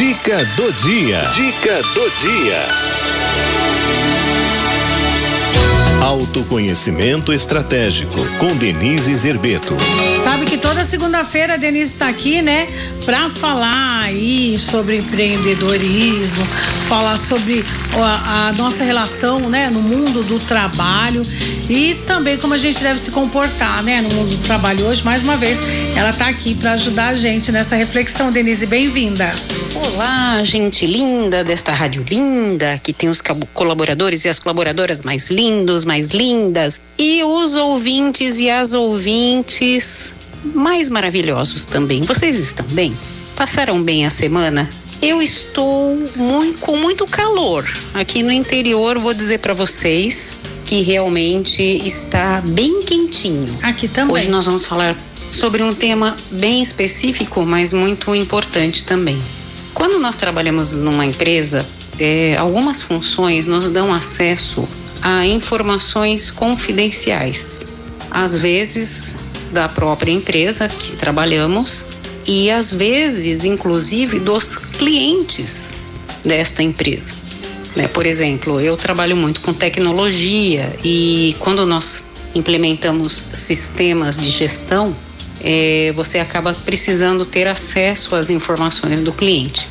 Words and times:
Dica 0.00 0.42
do 0.56 0.72
dia. 0.72 1.20
Dica 1.34 1.82
do 1.82 2.10
dia. 2.22 2.58
Autoconhecimento 6.00 7.34
estratégico 7.34 8.18
com 8.38 8.56
Denise 8.56 9.14
Zerbeto. 9.14 9.76
Sabe 10.24 10.46
que 10.46 10.56
toda 10.56 10.86
segunda-feira 10.86 11.52
a 11.52 11.56
Denise 11.58 11.92
está 11.92 12.08
aqui, 12.08 12.40
né? 12.40 12.66
Para 13.04 13.28
falar 13.28 14.04
aí 14.04 14.56
sobre 14.56 14.96
empreendedorismo, 14.96 16.46
falar 16.88 17.18
sobre 17.18 17.62
a, 17.94 18.48
a, 18.48 18.52
nossa 18.52 18.82
relação, 18.82 19.50
né, 19.50 19.68
no 19.68 19.82
mundo 19.82 20.22
do 20.22 20.38
trabalho 20.38 21.20
e 21.68 21.94
também 22.06 22.38
como 22.38 22.54
a 22.54 22.58
gente 22.58 22.82
deve 22.82 22.98
se 22.98 23.10
comportar, 23.10 23.82
né, 23.82 24.00
no 24.00 24.08
mundo 24.14 24.30
do 24.30 24.38
trabalho 24.38 24.86
hoje. 24.86 25.04
Mais 25.04 25.20
uma 25.20 25.36
vez, 25.36 25.58
ela 25.94 26.08
está 26.08 26.26
aqui 26.26 26.54
para 26.54 26.72
ajudar 26.72 27.08
a 27.08 27.14
gente 27.14 27.52
nessa 27.52 27.76
reflexão. 27.76 28.32
Denise, 28.32 28.64
bem-vinda. 28.64 29.30
Olá, 29.82 30.42
gente 30.44 30.86
linda 30.86 31.42
desta 31.42 31.72
rádio 31.72 32.04
linda, 32.08 32.78
que 32.82 32.92
tem 32.92 33.08
os 33.08 33.22
colaboradores 33.54 34.24
e 34.24 34.28
as 34.28 34.38
colaboradoras 34.38 35.02
mais 35.02 35.30
lindos, 35.30 35.86
mais 35.86 36.10
lindas, 36.10 36.78
e 36.98 37.22
os 37.24 37.54
ouvintes 37.54 38.38
e 38.38 38.50
as 38.50 38.74
ouvintes 38.74 40.12
mais 40.54 40.90
maravilhosos 40.90 41.64
também. 41.64 42.02
Vocês 42.02 42.38
estão 42.38 42.66
bem? 42.66 42.94
Passaram 43.34 43.82
bem 43.82 44.04
a 44.04 44.10
semana? 44.10 44.68
Eu 45.00 45.22
estou 45.22 45.96
muito, 46.14 46.58
com 46.60 46.76
muito 46.76 47.06
calor. 47.06 47.64
Aqui 47.94 48.22
no 48.22 48.30
interior, 48.30 48.98
vou 48.98 49.14
dizer 49.14 49.38
para 49.38 49.54
vocês 49.54 50.34
que 50.66 50.82
realmente 50.82 51.62
está 51.62 52.42
bem 52.42 52.82
quentinho. 52.82 53.48
Aqui 53.62 53.88
também. 53.88 54.14
Hoje 54.14 54.28
nós 54.28 54.44
vamos 54.44 54.66
falar 54.66 54.94
sobre 55.30 55.62
um 55.62 55.74
tema 55.74 56.16
bem 56.30 56.60
específico, 56.60 57.42
mas 57.46 57.72
muito 57.72 58.14
importante 58.14 58.84
também. 58.84 59.20
Quando 59.74 59.98
nós 59.98 60.16
trabalhamos 60.16 60.74
numa 60.74 61.04
empresa, 61.04 61.66
é, 61.98 62.36
algumas 62.36 62.82
funções 62.82 63.46
nos 63.46 63.70
dão 63.70 63.92
acesso 63.92 64.68
a 65.02 65.26
informações 65.26 66.30
confidenciais. 66.30 67.66
Às 68.10 68.38
vezes, 68.38 69.16
da 69.52 69.68
própria 69.68 70.12
empresa 70.12 70.68
que 70.68 70.92
trabalhamos 70.92 71.86
e 72.26 72.50
às 72.50 72.72
vezes, 72.72 73.44
inclusive, 73.44 74.20
dos 74.20 74.56
clientes 74.56 75.74
desta 76.24 76.62
empresa. 76.62 77.14
Né? 77.74 77.88
Por 77.88 78.06
exemplo, 78.06 78.60
eu 78.60 78.76
trabalho 78.76 79.16
muito 79.16 79.40
com 79.40 79.52
tecnologia 79.52 80.72
e 80.84 81.34
quando 81.38 81.64
nós 81.66 82.04
implementamos 82.34 83.28
sistemas 83.32 84.16
de 84.16 84.28
gestão, 84.28 84.94
é, 85.42 85.92
você 85.96 86.18
acaba 86.18 86.52
precisando 86.52 87.24
ter 87.24 87.46
acesso 87.46 88.14
às 88.14 88.30
informações 88.30 89.00
do 89.00 89.12
cliente. 89.12 89.68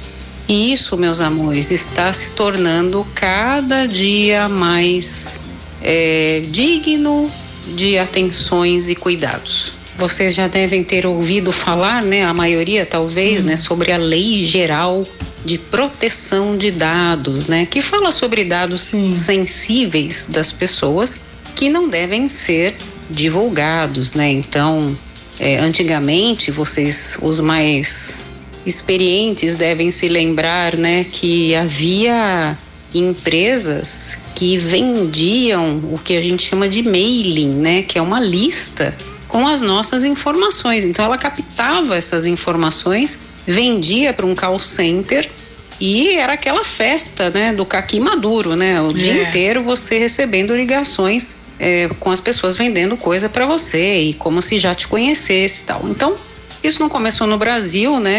E 0.47 0.73
isso, 0.73 0.97
meus 0.97 1.21
amores, 1.21 1.69
está 1.69 2.11
se 2.11 2.31
tornando 2.31 3.05
cada 3.13 3.85
dia 3.85 4.49
mais 4.49 5.39
é, 5.81 6.41
digno 6.49 7.31
de 7.75 7.99
atenções 7.99 8.89
e 8.89 8.95
cuidados. 8.95 9.73
Vocês 9.97 10.33
já 10.33 10.47
devem 10.47 10.83
ter 10.83 11.05
ouvido 11.05 11.51
falar, 11.51 12.01
né, 12.01 12.23
a 12.23 12.33
maioria 12.33 12.85
talvez, 12.85 13.43
né, 13.43 13.57
sobre 13.57 13.91
a 13.91 13.97
Lei 13.97 14.45
Geral 14.45 15.05
de 15.45 15.57
Proteção 15.57 16.57
de 16.57 16.71
Dados, 16.71 17.47
né, 17.47 17.67
que 17.69 17.81
fala 17.81 18.11
sobre 18.11 18.43
dados 18.43 18.81
Sim. 18.81 19.11
sensíveis 19.11 20.25
das 20.29 20.51
pessoas 20.51 21.21
que 21.55 21.69
não 21.69 21.89
devem 21.89 22.29
ser 22.29 22.75
divulgados, 23.09 24.13
né? 24.13 24.29
Então, 24.29 24.95
é, 25.39 25.57
antigamente, 25.57 26.51
vocês, 26.51 27.17
os 27.21 27.39
mais 27.39 28.17
experientes, 28.65 29.55
devem 29.55 29.89
se 29.89 30.07
lembrar, 30.07 30.75
né, 30.75 31.05
que 31.09 31.55
havia 31.55 32.57
empresas 32.93 34.17
que 34.35 34.57
vendiam 34.57 35.77
o 35.91 35.99
que 36.03 36.17
a 36.17 36.21
gente 36.21 36.43
chama 36.43 36.67
de 36.67 36.83
mailing, 36.83 37.53
né, 37.53 37.81
que 37.83 37.97
é 37.97 38.01
uma 38.01 38.19
lista 38.19 38.95
com 39.27 39.47
as 39.47 39.61
nossas 39.61 40.03
informações. 40.03 40.83
Então, 40.83 41.05
ela 41.05 41.17
captava 41.17 41.95
essas 41.95 42.25
informações, 42.25 43.19
vendia 43.47 44.11
para 44.11 44.25
um 44.25 44.35
call 44.35 44.59
center 44.59 45.29
e 45.79 46.17
era 46.17 46.33
aquela 46.33 46.65
festa, 46.65 47.29
né, 47.29 47.53
do 47.53 47.65
caqui 47.65 47.99
maduro, 47.99 48.55
né, 48.55 48.81
o 48.81 48.89
é. 48.89 48.93
dia 48.93 49.23
inteiro 49.23 49.63
você 49.63 49.97
recebendo 49.97 50.53
ligações 50.53 51.37
é, 51.59 51.89
com 51.99 52.09
as 52.09 52.21
pessoas 52.21 52.55
vendendo 52.57 52.95
coisa 52.95 53.27
para 53.27 53.45
você 53.45 54.01
e 54.01 54.13
como 54.13 54.41
se 54.41 54.57
já 54.57 54.73
te 54.73 54.87
conhecesse 54.87 55.61
e 55.61 55.65
tal. 55.65 55.81
Então, 55.89 56.15
isso 56.63 56.81
não 56.81 56.89
começou 56.89 57.27
no 57.27 57.37
Brasil, 57.37 57.99
né? 57.99 58.11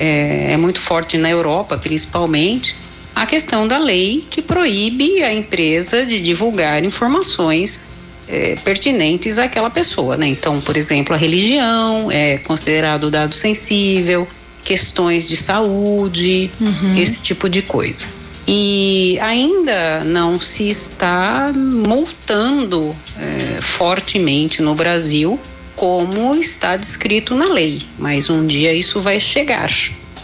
É, 0.00 0.52
é, 0.52 0.56
muito 0.56 0.80
forte 0.80 1.16
na 1.16 1.30
Europa, 1.30 1.78
principalmente. 1.78 2.76
A 3.14 3.26
questão 3.26 3.66
da 3.66 3.78
lei 3.78 4.24
que 4.28 4.40
proíbe 4.40 5.22
a 5.22 5.32
empresa 5.32 6.06
de 6.06 6.20
divulgar 6.20 6.84
informações 6.84 7.88
é, 8.28 8.56
pertinentes 8.64 9.38
àquela 9.38 9.68
pessoa, 9.68 10.16
né? 10.16 10.26
Então, 10.26 10.60
por 10.60 10.76
exemplo, 10.76 11.14
a 11.14 11.18
religião 11.18 12.10
é 12.10 12.38
considerado 12.38 13.10
dado 13.10 13.34
sensível, 13.34 14.26
questões 14.64 15.28
de 15.28 15.36
saúde, 15.36 16.50
uhum. 16.60 16.94
esse 16.96 17.22
tipo 17.22 17.48
de 17.48 17.62
coisa. 17.62 18.19
E 18.46 19.18
ainda 19.20 20.04
não 20.04 20.40
se 20.40 20.68
está 20.68 21.52
multando 21.54 22.96
é, 23.18 23.60
fortemente 23.60 24.62
no 24.62 24.74
Brasil 24.74 25.38
como 25.76 26.34
está 26.34 26.76
descrito 26.76 27.34
na 27.34 27.46
lei, 27.46 27.80
mas 27.98 28.28
um 28.28 28.46
dia 28.46 28.72
isso 28.74 29.00
vai 29.00 29.18
chegar 29.18 29.70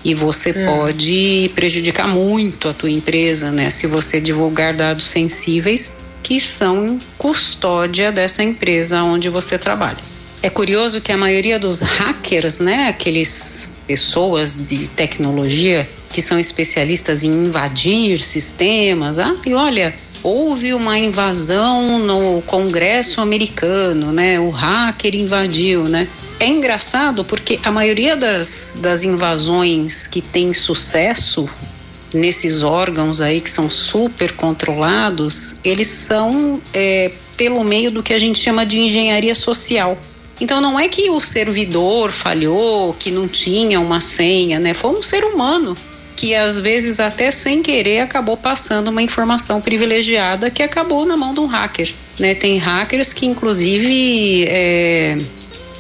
e 0.07 0.15
você 0.15 0.51
é. 0.51 0.67
pode 0.67 1.51
prejudicar 1.57 2.07
muito 2.07 2.69
a 2.69 2.73
tua 2.73 2.91
empresa, 2.91 3.51
né, 3.51 3.71
se 3.71 3.89
você 3.89 4.21
divulgar 4.21 4.73
dados 4.73 5.05
sensíveis 5.05 5.93
que 6.23 6.41
são 6.41 7.01
custódia 7.19 8.13
dessa 8.13 8.43
empresa 8.43 9.03
onde 9.03 9.29
você 9.29 9.59
trabalha. 9.59 9.99
É 10.43 10.49
curioso 10.49 11.01
que 11.01 11.11
a 11.11 11.17
maioria 11.17 11.59
dos 11.59 11.81
hackers, 11.81 12.61
né, 12.61 12.87
aqueles 12.89 13.71
pessoas 13.87 14.57
de 14.57 14.89
tecnologia 14.89 15.89
que 16.13 16.23
são 16.23 16.39
especialistas 16.39 17.23
em 17.23 17.47
invadir 17.47 18.19
sistemas. 18.21 19.19
Ah, 19.19 19.35
e 19.45 19.55
olha, 19.55 19.95
houve 20.23 20.75
uma 20.75 20.99
invasão 20.99 21.99
no 21.99 22.43
Congresso 22.43 23.21
americano, 23.21 24.13
né? 24.13 24.41
O 24.41 24.51
hacker 24.51 25.15
invadiu, 25.15 25.85
né? 25.85 26.09
É 26.39 26.47
engraçado 26.47 27.25
porque 27.25 27.59
a 27.65 27.73
maioria 27.73 28.17
das, 28.17 28.79
das 28.81 29.05
invasões 29.05 30.07
que 30.07 30.21
tem 30.21 30.53
sucesso 30.53 31.49
nesses 32.13 32.63
órgãos 32.63 33.21
aí 33.21 33.41
que 33.41 33.51
são 33.51 33.71
super 33.71 34.33
controlados, 34.33 35.57
eles 35.65 35.89
são 35.89 36.61
é, 36.73 37.11
pelo 37.37 37.63
meio 37.65 37.91
do 37.91 38.03
que 38.03 38.13
a 38.13 38.19
gente 38.19 38.39
chama 38.39 38.65
de 38.65 38.79
engenharia 38.79 39.35
social. 39.35 39.99
Então 40.41 40.61
não 40.61 40.79
é 40.79 40.89
que 40.89 41.11
o 41.11 41.21
servidor 41.21 42.13
falhou, 42.13 42.95
que 42.95 43.11
não 43.11 43.27
tinha 43.27 43.81
uma 43.81 44.01
senha, 44.01 44.61
né? 44.61 44.75
Foi 44.75 44.91
um 44.91 45.03
ser 45.03 45.25
humano 45.25 45.77
que 46.17 46.35
às 46.35 46.59
vezes 46.59 46.99
até 46.99 47.31
sem 47.31 47.63
querer 47.63 48.01
acabou 48.01 48.37
passando 48.37 48.89
uma 48.89 49.03
informação 49.03 49.61
privilegiada 49.61 50.51
que 50.51 50.63
acabou 50.63 51.05
na 51.05 51.17
mão 51.17 51.35
de 51.35 51.41
um 51.41 51.47
hacker. 51.47 51.93
Né? 52.19 52.35
Tem 52.35 52.57
hackers 52.57 53.13
que 53.13 53.27
inclusive 53.27 54.47
é, 54.49 55.19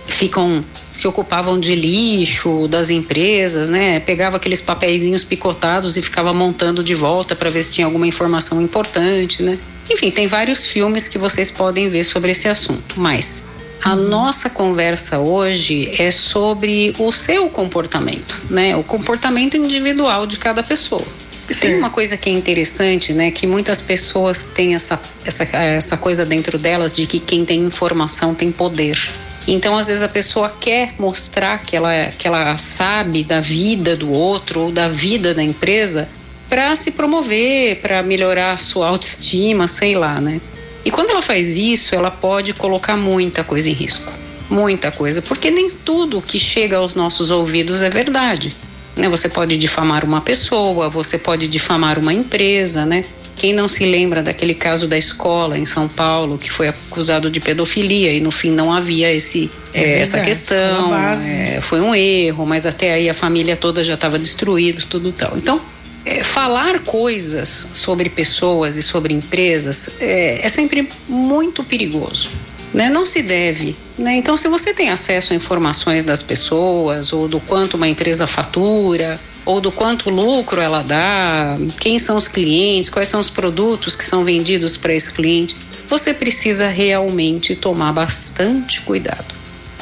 ficam 0.06 0.62
se 0.92 1.06
ocupavam 1.06 1.60
de 1.60 1.74
lixo 1.74 2.68
das 2.68 2.88
empresas, 2.88 3.68
né? 3.68 4.00
Pegava 4.00 4.38
aqueles 4.38 4.62
papeizinhos 4.62 5.22
picotados 5.24 5.96
e 5.98 6.02
ficava 6.02 6.32
montando 6.32 6.82
de 6.82 6.94
volta 6.94 7.36
para 7.36 7.50
ver 7.50 7.62
se 7.62 7.74
tinha 7.74 7.86
alguma 7.86 8.06
informação 8.06 8.62
importante, 8.62 9.42
né? 9.42 9.58
Enfim, 9.90 10.10
tem 10.10 10.26
vários 10.26 10.64
filmes 10.64 11.06
que 11.06 11.18
vocês 11.18 11.50
podem 11.50 11.90
ver 11.90 12.02
sobre 12.02 12.32
esse 12.32 12.48
assunto, 12.48 12.98
mas 12.98 13.44
a 13.82 13.94
nossa 13.94 14.50
conversa 14.50 15.18
hoje 15.18 15.90
é 15.98 16.10
sobre 16.10 16.94
o 16.98 17.12
seu 17.12 17.48
comportamento, 17.48 18.42
né? 18.50 18.74
O 18.76 18.82
comportamento 18.82 19.56
individual 19.56 20.26
de 20.26 20.38
cada 20.38 20.62
pessoa. 20.62 21.04
Sim. 21.48 21.60
Tem 21.60 21.78
uma 21.78 21.90
coisa 21.90 22.16
que 22.16 22.28
é 22.28 22.32
interessante, 22.32 23.12
né? 23.12 23.30
Que 23.30 23.46
muitas 23.46 23.80
pessoas 23.80 24.48
têm 24.48 24.74
essa, 24.74 24.98
essa, 25.24 25.44
essa 25.44 25.96
coisa 25.96 26.26
dentro 26.26 26.58
delas 26.58 26.92
de 26.92 27.06
que 27.06 27.20
quem 27.20 27.44
tem 27.44 27.60
informação 27.60 28.34
tem 28.34 28.50
poder. 28.50 28.98
Então, 29.46 29.78
às 29.78 29.86
vezes, 29.86 30.02
a 30.02 30.08
pessoa 30.08 30.52
quer 30.60 30.94
mostrar 30.98 31.62
que 31.62 31.76
ela, 31.76 31.92
que 32.18 32.26
ela 32.26 32.56
sabe 32.56 33.22
da 33.22 33.40
vida 33.40 33.94
do 33.94 34.10
outro 34.10 34.62
ou 34.62 34.72
da 34.72 34.88
vida 34.88 35.32
da 35.32 35.42
empresa 35.42 36.08
para 36.48 36.74
se 36.74 36.90
promover, 36.90 37.76
para 37.76 38.02
melhorar 38.02 38.52
a 38.52 38.58
sua 38.58 38.88
autoestima, 38.88 39.68
sei 39.68 39.94
lá, 39.94 40.20
né? 40.20 40.40
E 40.86 40.90
quando 40.92 41.10
ela 41.10 41.20
faz 41.20 41.56
isso, 41.56 41.96
ela 41.96 42.12
pode 42.12 42.52
colocar 42.52 42.96
muita 42.96 43.42
coisa 43.42 43.68
em 43.68 43.72
risco. 43.72 44.12
Muita 44.48 44.92
coisa, 44.92 45.20
porque 45.20 45.50
nem 45.50 45.68
tudo 45.68 46.22
que 46.22 46.38
chega 46.38 46.76
aos 46.76 46.94
nossos 46.94 47.32
ouvidos 47.32 47.82
é 47.82 47.90
verdade. 47.90 48.54
Né? 48.94 49.08
Você 49.08 49.28
pode 49.28 49.56
difamar 49.56 50.04
uma 50.04 50.20
pessoa, 50.20 50.88
você 50.88 51.18
pode 51.18 51.48
difamar 51.48 51.98
uma 51.98 52.14
empresa, 52.14 52.86
né? 52.86 53.04
Quem 53.34 53.52
não 53.52 53.68
se 53.68 53.84
lembra 53.84 54.22
daquele 54.22 54.54
caso 54.54 54.86
da 54.86 54.96
escola 54.96 55.58
em 55.58 55.66
São 55.66 55.88
Paulo 55.88 56.38
que 56.38 56.52
foi 56.52 56.68
acusado 56.68 57.28
de 57.28 57.40
pedofilia 57.40 58.12
e 58.12 58.20
no 58.20 58.30
fim 58.30 58.52
não 58.52 58.72
havia 58.72 59.12
esse 59.12 59.50
é, 59.74 59.82
é 59.82 60.00
essa 60.00 60.20
questão, 60.20 60.94
é, 60.94 61.60
foi 61.60 61.80
um 61.80 61.94
erro, 61.94 62.46
mas 62.46 62.64
até 62.64 62.92
aí 62.94 63.10
a 63.10 63.14
família 63.14 63.56
toda 63.56 63.82
já 63.82 63.94
estava 63.94 64.18
destruída, 64.20 64.80
tudo 64.88 65.10
tal. 65.10 65.36
Então 65.36 65.60
é, 66.06 66.22
falar 66.22 66.78
coisas 66.80 67.68
sobre 67.72 68.08
pessoas 68.08 68.76
e 68.76 68.82
sobre 68.82 69.12
empresas 69.12 69.90
é, 70.00 70.46
é 70.46 70.48
sempre 70.48 70.88
muito 71.08 71.64
perigoso. 71.64 72.30
Né? 72.72 72.88
Não 72.88 73.04
se 73.04 73.22
deve. 73.22 73.74
Né? 73.98 74.14
Então, 74.14 74.36
se 74.36 74.48
você 74.48 74.72
tem 74.72 74.90
acesso 74.90 75.32
a 75.32 75.36
informações 75.36 76.04
das 76.04 76.22
pessoas, 76.22 77.12
ou 77.12 77.26
do 77.26 77.40
quanto 77.40 77.76
uma 77.76 77.88
empresa 77.88 78.26
fatura, 78.26 79.18
ou 79.44 79.60
do 79.60 79.72
quanto 79.72 80.08
lucro 80.08 80.60
ela 80.60 80.82
dá, 80.82 81.56
quem 81.80 81.98
são 81.98 82.16
os 82.16 82.28
clientes, 82.28 82.88
quais 82.88 83.08
são 83.08 83.20
os 83.20 83.30
produtos 83.30 83.96
que 83.96 84.04
são 84.04 84.24
vendidos 84.24 84.76
para 84.76 84.94
esse 84.94 85.10
cliente, 85.10 85.56
você 85.88 86.12
precisa 86.12 86.68
realmente 86.68 87.54
tomar 87.54 87.92
bastante 87.92 88.80
cuidado. 88.82 89.34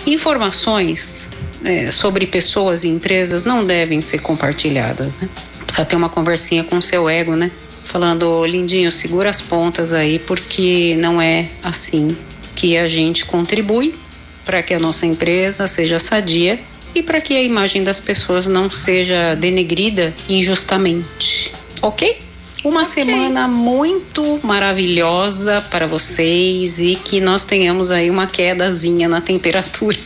Informações 0.07 1.29
é, 1.65 1.91
sobre 1.91 2.27
pessoas 2.27 2.85
e 2.85 2.89
empresas 2.89 3.45
não 3.45 3.65
devem 3.65 4.01
ser 4.03 4.19
compartilhadas, 4.19 5.15
né? 5.17 5.29
Precisa 5.65 5.85
ter 5.85 5.97
uma 5.97 6.11
conversinha 6.11 6.63
com 6.63 6.77
o 6.77 6.83
seu 6.83 7.09
ego, 7.09 7.35
né? 7.35 7.51
Falando, 7.85 8.45
lindinho, 8.47 8.93
segura 8.93 9.31
as 9.31 9.41
pontas 9.41 9.93
aí, 9.93 10.19
porque 10.19 10.97
não 10.99 11.21
é 11.21 11.49
assim 11.63 12.17
que 12.55 12.77
a 12.77 12.89
gente 12.89 13.25
contribui 13.25 13.95
para 14.45 14.63
que 14.63 14.75
a 14.75 14.79
nossa 14.79 15.07
empresa 15.07 15.67
seja 15.67 15.99
sadia 15.99 16.59
e 16.95 17.03
para 17.03 17.21
que 17.21 17.35
a 17.35 17.43
imagem 17.43 17.83
das 17.83 18.01
pessoas 18.01 18.47
não 18.47 18.71
seja 18.71 19.35
denegrida 19.35 20.15
injustamente. 20.29 21.53
Ok? 21.83 22.23
Uma 22.63 22.83
okay. 22.83 23.05
semana 23.05 23.49
muito 23.49 24.41
maravilhosa 24.43 25.61
para 25.71 25.87
vocês 25.87 26.79
e 26.79 26.95
que 26.95 27.21
nós 27.21 27.45
tenhamos 27.45 27.91
aí 27.91 28.11
uma 28.11 28.27
quedazinha 28.27 29.09
na 29.09 29.21
temperatura. 29.21 29.99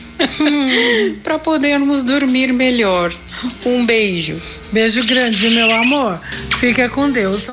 Para 1.23 1.38
podermos 1.38 2.03
dormir 2.03 2.53
melhor. 2.53 3.12
Um 3.65 3.87
beijo. 3.87 4.37
Beijo 4.73 5.05
grande, 5.06 5.49
meu 5.50 5.70
amor. 5.70 6.20
Fica 6.59 6.88
com 6.88 7.11
Deus. 7.11 7.47